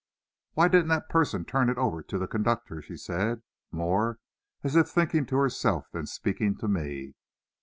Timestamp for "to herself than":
5.27-6.07